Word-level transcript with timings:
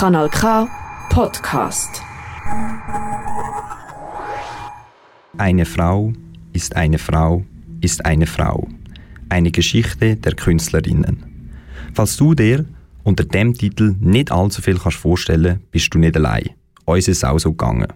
Kanal 0.00 0.30
K 0.30 0.66
Podcast. 1.10 2.00
Eine 5.36 5.66
Frau 5.66 6.14
ist 6.54 6.74
eine 6.74 6.96
Frau 6.96 7.44
ist 7.82 8.06
eine 8.06 8.26
Frau. 8.26 8.66
Eine 9.28 9.50
Geschichte 9.50 10.16
der 10.16 10.36
Künstlerinnen. 10.36 11.50
Falls 11.92 12.16
du 12.16 12.34
dir 12.34 12.64
unter 13.04 13.24
dem 13.24 13.52
Titel 13.52 13.94
nicht 14.00 14.32
allzu 14.32 14.62
viel 14.62 14.78
kannst 14.78 14.96
vorstellen 14.96 15.60
bist 15.70 15.92
du 15.92 15.98
nicht 15.98 16.16
allein. 16.16 16.48
Uns 16.86 17.06
ist 17.06 17.18
es 17.18 17.24
auch 17.24 17.38
so 17.38 17.50
gegangen. 17.50 17.92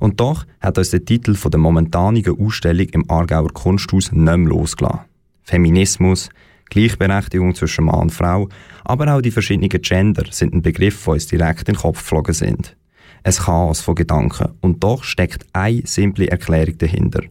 Und 0.00 0.18
doch 0.18 0.46
hat 0.58 0.76
uns 0.76 0.90
der 0.90 1.04
Titel 1.04 1.36
von 1.36 1.52
der 1.52 1.60
momentanigen 1.60 2.36
Ausstellung 2.36 2.88
im 2.88 3.08
Aargauer 3.08 3.52
Kunsthaus 3.52 4.10
nicht 4.10 4.20
mehr 4.20 4.36
losgelassen. 4.38 5.02
Feminismus, 5.44 6.30
Gleichberechtigung 6.70 7.54
zwischen 7.54 7.84
Mann 7.84 8.00
und 8.00 8.12
Frau, 8.12 8.48
aber 8.84 9.14
auch 9.14 9.20
die 9.20 9.30
verschiedenen 9.30 9.68
Gender 9.68 10.24
sind 10.30 10.54
ein 10.54 10.62
Begriff, 10.62 11.04
die 11.04 11.10
uns 11.10 11.26
direkt 11.26 11.68
in 11.68 11.74
den 11.74 11.80
Kopf 11.80 11.98
geflogen 11.98 12.34
sind. 12.34 12.76
Ein 13.22 13.32
Chaos 13.32 13.80
von 13.80 13.94
Gedanken. 13.94 14.52
Und 14.60 14.82
doch 14.84 15.02
steckt 15.02 15.46
eine 15.52 15.82
simple 15.86 16.28
Erklärung 16.28 16.76
dahinter. 16.78 17.22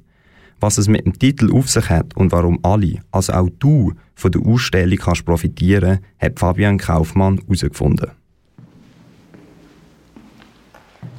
Was 0.60 0.78
es 0.78 0.88
mit 0.88 1.06
dem 1.06 1.20
Titel 1.20 1.52
auf 1.52 1.70
sich 1.70 1.90
hat 1.90 2.16
und 2.16 2.32
warum 2.32 2.58
alle, 2.64 3.00
also 3.12 3.34
auch 3.34 3.50
du, 3.60 3.94
von 4.16 4.32
der 4.32 4.42
Ausstellung 4.42 4.98
kannst 4.98 5.26
profitieren, 5.26 6.00
hat 6.20 6.40
Fabian 6.40 6.78
Kaufmann 6.78 7.40
herausgefunden. 7.40 8.12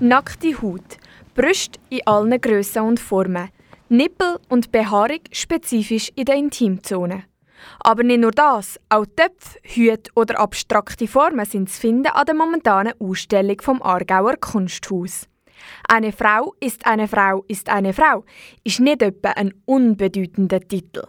Nackte 0.01 0.61
Haut, 0.61 0.99
Brüste 1.35 1.79
in 1.91 2.01
allen 2.07 2.41
Grössen 2.41 2.83
und 2.83 2.99
Formen, 2.99 3.51
Nippel 3.89 4.39
und 4.49 4.73
Behaarung 4.73 5.21
spezifisch 5.31 6.11
in 6.17 6.25
der 6.25 6.37
Intimzone. 6.37 7.25
Aber 7.81 8.03
nicht 8.03 8.21
nur 8.21 8.31
das, 8.31 8.79
auch 8.89 9.07
Töpfe, 9.07 9.59
Hüte 9.63 10.11
oder 10.15 10.41
abstrakte 10.41 11.07
Formen 11.07 11.47
sind 11.47 11.71
zu 11.71 11.81
finden 11.81 12.09
an 12.09 12.27
der 12.27 12.35
momentanen 12.35 12.95
Ausstellung 12.99 13.61
vom 13.61 13.83
Aargauer 13.83 14.37
Kunsthaus. 14.37 15.27
Eine 15.89 16.13
Frau 16.13 16.55
ist 16.61 16.87
eine 16.87 17.09
Frau 17.09 17.45
ist 17.49 17.69
eine 17.69 17.93
Frau 17.93 18.25
ist 18.65 18.81
nicht 18.81 19.03
etwa 19.03 19.31
ein 19.31 19.55
unbedeutender 19.65 20.61
Titel. 20.61 21.05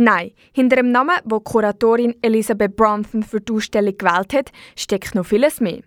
Nein, 0.00 0.30
hinter 0.52 0.76
dem 0.76 0.92
Namen, 0.92 1.16
wo 1.24 1.40
Kuratorin 1.40 2.14
Elisabeth 2.22 2.76
Brunton 2.76 3.24
für 3.24 3.40
die 3.40 3.52
Ausstellung 3.52 3.98
gewählt 3.98 4.32
hat, 4.32 4.52
steckt 4.76 5.16
noch 5.16 5.26
vieles 5.26 5.60
mehr. 5.60 5.80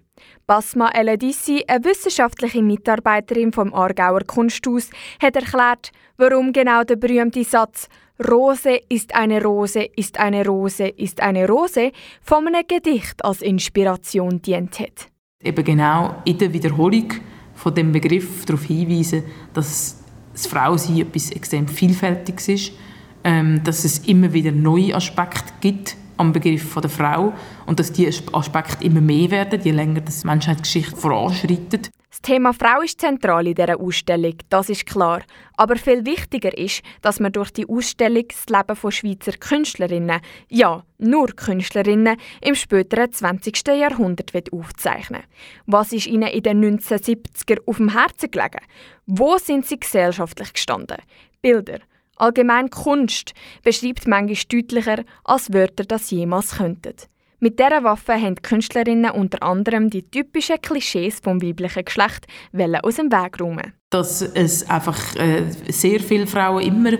Basma 0.45 0.89
Eledissi, 0.89 1.63
eine 1.65 1.85
wissenschaftliche 1.85 2.61
Mitarbeiterin 2.61 3.53
vom 3.53 3.73
Aargauer 3.73 4.25
Kunsthaus, 4.25 4.89
hat 5.21 5.37
erklärt, 5.37 5.91
warum 6.17 6.51
genau 6.51 6.83
der 6.83 6.97
berühmte 6.97 7.45
Satz 7.45 7.87
Rose 8.29 8.79
ist 8.89 9.15
eine 9.15 9.43
Rose, 9.43 9.83
ist 9.95 10.19
eine 10.19 10.45
Rose, 10.45 10.87
ist 10.87 11.21
eine 11.21 11.47
Rose 11.47 11.91
von 12.21 12.47
einem 12.47 12.63
Gedicht 12.67 13.23
als 13.23 13.41
Inspiration 13.41 14.41
dient 14.41 14.79
hat. 14.79 15.09
Eben 15.43 15.63
genau 15.63 16.15
in 16.25 16.37
der 16.37 16.53
Wiederholung 16.53 17.13
von 17.55 17.73
dem 17.73 17.91
Begriff 17.91 18.45
darauf 18.45 18.63
hinweisen, 18.63 19.23
dass 19.53 20.03
das 20.33 20.47
Frausein 20.47 20.99
etwas 20.99 21.31
extrem 21.31 21.67
Vielfältiges 21.67 22.47
ist, 22.47 22.71
ähm, 23.23 23.63
dass 23.63 23.85
es 23.85 23.99
immer 24.07 24.33
wieder 24.33 24.51
neue 24.51 24.95
Aspekte 24.95 25.53
gibt 25.61 25.95
am 26.21 26.31
Begriff 26.31 26.69
von 26.69 26.81
der 26.81 26.91
Frau 26.91 27.33
und 27.65 27.79
dass 27.79 27.91
die 27.91 28.07
Aspekte 28.07 28.85
immer 28.85 29.01
mehr 29.01 29.31
werden, 29.31 29.59
je 29.61 29.71
länger 29.71 30.01
die 30.01 30.27
Menschheitsgeschichte 30.27 30.95
voranschreitet. 30.95 31.89
Das 32.11 32.21
Thema 32.21 32.53
Frau 32.53 32.81
ist 32.81 33.01
zentral 33.01 33.47
in 33.47 33.55
dieser 33.55 33.79
Ausstellung, 33.79 34.35
das 34.49 34.69
ist 34.69 34.85
klar. 34.85 35.21
Aber 35.57 35.77
viel 35.77 36.05
wichtiger 36.05 36.55
ist, 36.55 36.83
dass 37.01 37.19
man 37.19 37.31
durch 37.31 37.51
die 37.51 37.67
Ausstellung 37.67 38.25
das 38.27 38.45
Leben 38.47 38.75
von 38.75 38.91
Schweizer 38.91 39.31
Künstlerinnen, 39.31 40.21
ja, 40.49 40.83
nur 40.99 41.27
Künstlerinnen, 41.29 42.17
im 42.41 42.55
späteren 42.55 43.11
20. 43.11 43.65
Jahrhundert 43.69 44.31
aufzeichnen 44.53 45.23
Was 45.65 45.93
ist 45.93 46.07
ihnen 46.07 46.29
in 46.29 46.43
den 46.43 46.79
1970er 46.79 47.59
auf 47.65 47.77
dem 47.77 47.89
Herzen 47.89 48.29
gelegen? 48.29 48.61
Wo 49.07 49.37
sind 49.37 49.65
sie 49.65 49.79
gesellschaftlich 49.79 50.53
gestanden? 50.53 50.97
Bilder, 51.41 51.79
allgemein 52.21 52.69
Kunst, 52.69 53.33
beschreibt 53.63 54.07
manchmal 54.07 54.37
deutlicher, 54.49 55.03
als 55.23 55.51
Wörter 55.53 55.83
das 55.83 56.11
jemals 56.11 56.57
könnten. 56.57 56.93
Mit 57.43 57.59
dieser 57.59 57.83
Waffe 57.83 58.13
haben 58.13 58.35
die 58.35 58.41
Künstlerinnen 58.43 59.09
unter 59.09 59.41
anderem 59.41 59.89
die 59.89 60.03
typischen 60.03 60.61
Klischees 60.61 61.19
vom 61.23 61.41
weiblichen 61.41 61.83
Geschlecht 61.83 62.27
aus 62.83 62.95
dem 62.97 63.11
Weg 63.11 63.41
räumen. 63.41 63.73
Dass 63.89 64.21
es 64.21 64.69
einfach 64.69 65.15
äh, 65.15 65.45
sehr 65.69 65.99
viele 66.01 66.27
Frauen 66.27 66.61
immer, 66.61 66.91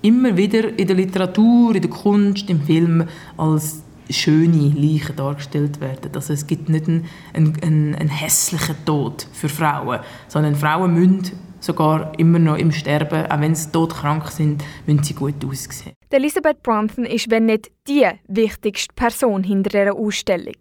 immer 0.00 0.34
wieder 0.34 0.78
in 0.78 0.86
der 0.86 0.96
Literatur, 0.96 1.74
in 1.74 1.82
der 1.82 1.90
Kunst, 1.90 2.48
im 2.48 2.62
Film 2.62 3.06
als 3.36 3.82
schöne 4.08 4.72
Leichen 4.74 5.16
dargestellt 5.16 5.82
werden. 5.82 6.10
Also 6.14 6.32
es 6.32 6.46
gibt 6.46 6.70
nicht 6.70 6.88
einen, 6.88 7.06
einen, 7.34 7.94
einen 7.94 8.08
hässlichen 8.08 8.76
Tod 8.86 9.26
für 9.32 9.50
Frauen, 9.50 10.00
sondern 10.28 10.56
Frauen 10.56 10.94
müssen 10.94 11.30
sogar 11.60 12.12
immer 12.18 12.38
noch 12.38 12.56
im 12.56 12.72
Sterben, 12.72 13.30
auch 13.30 13.40
wenn 13.40 13.54
sie 13.54 13.70
todkrank 13.70 14.28
sind, 14.28 14.64
müssen 14.86 15.04
sie 15.04 15.14
gut 15.14 15.44
aussehen. 15.44 15.92
Elisabeth 16.12 16.62
Brunton 16.62 17.04
ist, 17.04 17.30
wenn 17.30 17.46
nicht 17.46 17.70
die 17.86 18.06
wichtigste 18.26 18.92
Person 18.94 19.44
hinter 19.44 19.70
dieser 19.70 19.94
Ausstellung. 19.94 20.56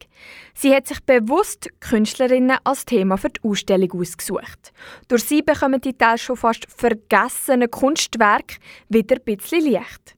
Sie 0.53 0.75
hat 0.75 0.87
sich 0.87 0.99
bewusst 1.03 1.69
Künstlerinnen 1.79 2.57
als 2.63 2.85
Thema 2.85 3.17
für 3.17 3.29
die 3.29 3.41
Ausstellung 3.43 3.91
ausgesucht. 3.93 4.71
Durch 5.07 5.23
sie 5.23 5.41
bekommen 5.41 5.81
die 5.81 5.97
Teil 5.97 6.19
schon 6.19 6.37
fast 6.37 6.67
vergessenen 6.69 7.71
Kunstwerke 7.71 8.57
wieder 8.89 9.15
ein 9.15 9.23
bisschen 9.23 9.63
Licht. 9.63 10.15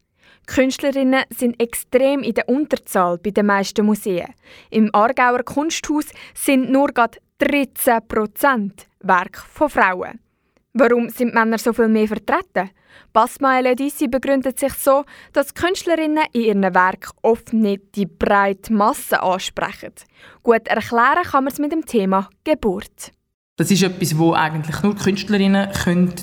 Künstlerinnen 0.47 1.23
sind 1.29 1.61
extrem 1.61 2.23
in 2.23 2.33
der 2.33 2.49
Unterzahl 2.49 3.17
bei 3.17 3.29
den 3.29 3.45
meisten 3.45 3.85
Museen. 3.85 4.33
Im 4.69 4.89
Aargauer 4.93 5.43
Kunsthaus 5.43 6.05
sind 6.33 6.69
nur 6.69 6.87
gerade 6.87 7.19
13 7.37 8.05
Prozent 8.05 8.87
Werke 8.99 9.41
von 9.49 9.69
Frauen. 9.69 10.19
Warum 10.73 11.09
sind 11.09 11.33
Männer 11.33 11.57
so 11.57 11.73
viel 11.73 11.89
mehr 11.89 12.07
vertreten? 12.07 12.69
Basma 13.11 13.59
El-Edisi 13.59 14.07
begründet 14.07 14.57
sich 14.57 14.73
so, 14.73 15.03
dass 15.33 15.53
Künstlerinnen 15.53 16.23
in 16.31 16.41
ihren 16.41 16.73
Werken 16.73 17.11
oft 17.21 17.51
nicht 17.51 17.95
die 17.95 18.05
breite 18.05 18.71
Masse 18.71 19.21
ansprechen. 19.21 19.93
Gut 20.43 20.67
erklären 20.67 21.23
kann 21.23 21.43
man 21.43 21.51
es 21.51 21.59
mit 21.59 21.73
dem 21.73 21.85
Thema 21.85 22.29
Geburt. 22.45 23.11
Das 23.61 23.69
ist 23.69 23.83
etwas, 23.83 24.17
wo 24.17 24.33
eigentlich 24.33 24.81
nur 24.81 24.95
Künstlerinnen 24.95 25.67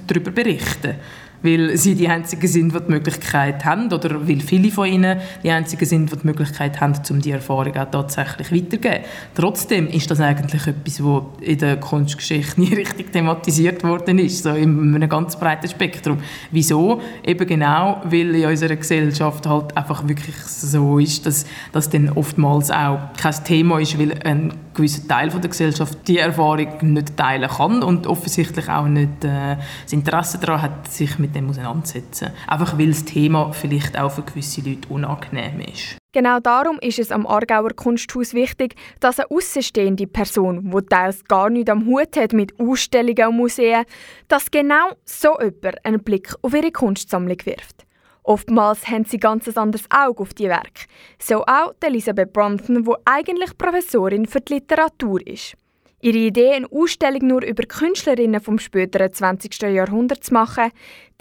darüber 0.08 0.32
berichten 0.32 0.80
können 0.82 0.98
weil 1.42 1.76
sie 1.76 1.94
die 1.94 2.08
Einzigen 2.08 2.48
sind, 2.48 2.74
die 2.74 2.80
die 2.80 2.90
Möglichkeit 2.90 3.64
haben 3.64 3.92
oder 3.92 4.26
weil 4.26 4.40
viele 4.40 4.70
von 4.70 4.88
ihnen 4.88 5.20
die 5.42 5.50
Einzigen 5.50 5.84
sind, 5.84 6.12
die 6.12 6.16
die 6.16 6.26
Möglichkeit 6.26 6.80
haben, 6.80 6.94
um 7.10 7.20
die 7.20 7.30
Erfahrung 7.30 7.76
auch 7.76 7.90
tatsächlich 7.90 8.52
weiterzugeben. 8.52 9.04
Trotzdem 9.34 9.86
ist 9.86 10.10
das 10.10 10.20
eigentlich 10.20 10.66
etwas, 10.66 11.02
was 11.04 11.22
in 11.40 11.58
der 11.58 11.76
Kunstgeschichte 11.78 12.60
nie 12.60 12.74
richtig 12.74 13.12
thematisiert 13.12 13.84
worden 13.84 14.18
ist, 14.18 14.42
so 14.42 14.50
in 14.50 14.94
einem 14.94 15.08
ganz 15.08 15.38
breiten 15.38 15.68
Spektrum. 15.68 16.18
Wieso? 16.50 17.00
Eben 17.24 17.46
genau, 17.46 18.02
weil 18.04 18.34
in 18.34 18.46
unserer 18.46 18.74
Gesellschaft 18.74 19.46
halt 19.46 19.76
einfach 19.76 20.08
wirklich 20.08 20.36
so 20.36 20.98
ist, 20.98 21.24
dass 21.24 21.46
das 21.70 21.88
dann 21.88 22.10
oftmals 22.10 22.70
auch 22.70 22.98
kein 23.16 23.34
Thema 23.44 23.78
ist, 23.78 23.96
weil 23.98 24.14
ein 24.24 24.52
gewisser 24.78 25.06
Teil 25.06 25.30
von 25.30 25.40
der 25.40 25.50
Gesellschaft 25.50 25.98
die 26.06 26.18
Erfahrung 26.18 26.68
nicht 26.80 27.16
teilen 27.16 27.48
kann 27.48 27.82
und 27.82 28.06
offensichtlich 28.06 28.68
auch 28.68 28.86
nicht 28.86 29.24
äh, 29.24 29.56
das 29.82 29.92
Interesse 29.92 30.38
daran 30.38 30.62
hat, 30.62 30.88
sich 30.88 31.18
mit 31.18 31.34
dem 31.34 31.50
auseinanderzusetzen. 31.50 32.30
Einfach 32.46 32.78
weil 32.78 32.88
das 32.88 33.04
Thema 33.04 33.52
vielleicht 33.52 33.98
auch 33.98 34.10
für 34.10 34.22
gewisse 34.22 34.62
Leute 34.62 34.88
unangenehm 34.88 35.60
ist. 35.60 35.98
Genau 36.12 36.40
darum 36.40 36.78
ist 36.80 36.98
es 36.98 37.12
am 37.12 37.26
Aargauer 37.26 37.74
Kunsthaus 37.74 38.32
wichtig, 38.32 38.76
dass 38.98 39.20
eine 39.20 39.30
außenstehende 39.30 40.06
Person, 40.06 40.70
die 40.70 40.86
teils 40.86 41.22
gar 41.24 41.50
nichts 41.50 41.70
am 41.70 41.84
Hut 41.84 42.16
hat 42.16 42.32
mit 42.32 42.58
Ausstellungen 42.58 43.28
und 43.28 43.36
Museen, 43.36 43.84
dass 44.26 44.50
genau 44.50 44.92
so 45.04 45.38
jemand 45.38 45.84
einen 45.84 46.02
Blick 46.02 46.34
auf 46.40 46.54
ihre 46.54 46.72
Kunstsammlung 46.72 47.36
wirft. 47.44 47.87
Oftmals 48.28 48.86
haben 48.86 49.06
sie 49.06 49.16
ganz 49.16 49.48
ein 49.48 49.56
anderes 49.56 49.86
Auge 49.88 50.20
auf 50.20 50.34
die 50.34 50.50
Werke. 50.50 50.84
So 51.18 51.46
auch 51.46 51.72
Elisabeth 51.80 52.30
Brunton, 52.30 52.84
die 52.84 52.92
eigentlich 53.06 53.56
Professorin 53.56 54.26
für 54.26 54.42
die 54.42 54.56
Literatur 54.56 55.26
ist. 55.26 55.54
Ihre 56.02 56.18
Idee, 56.18 56.52
eine 56.52 56.70
Ausstellung 56.70 57.26
nur 57.26 57.42
über 57.42 57.62
Künstlerinnen 57.62 58.42
vom 58.42 58.58
späteren 58.58 59.10
20. 59.10 59.62
Jahrhundert 59.62 60.24
zu 60.24 60.34
machen, 60.34 60.70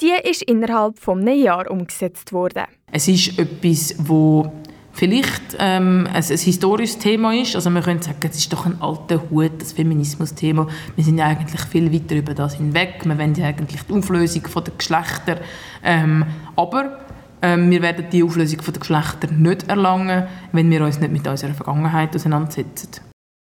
die 0.02 0.12
ist 0.30 0.42
innerhalb 0.42 1.00
von 1.00 1.22
einem 1.22 1.42
Jahr 1.42 1.72
umgesetzt 1.72 2.34
worden. 2.34 2.66
Es 2.92 3.08
ist 3.08 3.40
etwas, 3.40 3.96
wo 4.00 4.52
vielleicht 4.98 5.56
ähm, 5.60 6.08
ein, 6.08 6.16
ein, 6.16 6.24
historisches 6.24 6.98
Thema 6.98 7.40
ist. 7.40 7.56
Also 7.56 7.70
man 7.70 7.84
könnte 7.84 8.08
sagen, 8.08 8.18
es 8.24 8.38
ist 8.38 8.52
doch 8.52 8.66
ein 8.66 8.82
alter 8.82 9.30
Hut, 9.30 9.52
das 9.60 9.74
Feminismus-Thema. 9.74 10.68
Wir 10.96 11.04
sind 11.04 11.20
ja 11.20 11.28
eigentlich 11.28 11.62
viel 11.62 11.94
weiter 11.94 12.16
über 12.16 12.34
das 12.34 12.56
hinweg. 12.56 13.02
Wir 13.04 13.18
wollen 13.18 13.36
ja 13.36 13.46
eigentlich 13.46 13.84
die 13.84 13.94
Auflösung 13.94 14.44
der 14.44 14.74
Geschlechter. 14.76 15.40
Ähm, 15.84 16.26
aber 16.56 17.06
ähm, 17.44 17.70
wir 17.70 17.82
werden 17.84 18.08
die 18.12 18.24
Auflösung 18.24 18.60
der 18.66 18.74
Geschlechter 18.74 19.32
nicht 19.32 19.70
erlangen, 19.70 20.28
wenn 20.52 20.70
wir 20.72 20.84
uns 20.84 21.00
nicht 21.00 21.14
mit 21.14 21.28
unserer 21.28 21.54
Vergangenheit 21.54 22.16
auseinandersetzen. 22.16 22.90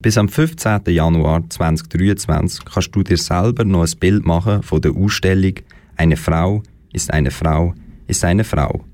Bis 0.02 0.18
am 0.18 0.30
15. 0.30 0.82
Januar 0.88 1.50
2023 1.50 2.64
kannst 2.64 2.96
du 2.96 3.04
dir 3.04 3.18
selber 3.18 3.66
noch 3.66 3.84
ein 3.84 4.00
Bild 4.00 4.26
machen 4.26 4.64
von 4.64 4.82
der 4.82 4.96
Ausstellung 4.96 5.56
Eine 5.98 6.16
Frau 6.16 6.62
ist 6.94 7.12
eine 7.12 7.32
Frau 7.32 7.74
ist 8.08 8.24
eine 8.24 8.44
Frau 8.44 8.86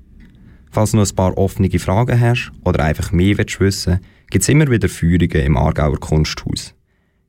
Falls 0.70 0.92
noch 0.92 1.08
ein 1.08 1.14
paar 1.14 1.38
offene 1.38 1.70
Fragen 1.78 2.20
hast 2.20 2.52
oder 2.64 2.84
einfach 2.84 3.12
mehr 3.12 3.38
willst 3.38 3.60
wissen 3.60 4.00
gibt 4.28 4.42
es 4.42 4.48
immer 4.48 4.68
wieder 4.70 4.88
Führungen 4.88 5.30
im 5.30 5.56
Aargauer 5.56 5.98
Kunsthaus. 5.98 6.74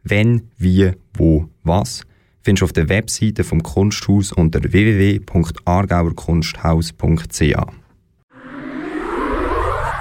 Wenn, 0.04 0.50
wie, 0.58 0.92
wo, 1.14 1.48
was 1.64 2.02
findest 2.42 2.62
du 2.62 2.66
auf 2.66 2.74
der 2.74 2.90
Webseite 2.90 3.44
vom 3.44 3.62
Kunsthaus 3.62 4.32
unter 4.32 4.64
www.aargauerkunsthaus.ch. 4.64 7.56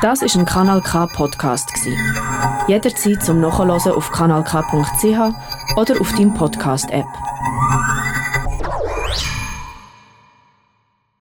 Das 0.03 0.23
ist 0.23 0.37
ein 0.37 0.44
Kanal 0.44 0.83
K 0.83 1.06
Podcast 1.06 1.71
Jederzeit 2.69 3.25
zum 3.25 3.41
Nachhören 3.41 3.71
auf 3.71 4.12
kanalk.ch 4.12 5.77
oder 5.77 6.00
auf 6.00 6.12
deinem 6.12 6.35
Podcast 6.35 6.91
App. 6.91 7.06